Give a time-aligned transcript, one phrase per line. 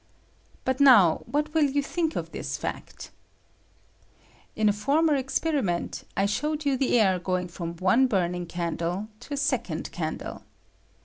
[0.65, 3.11] But now what will you think of this fact?
[4.55, 9.35] In a former experimcDt I showed you the air going from one burning candle to
[9.35, 10.41] a second candle.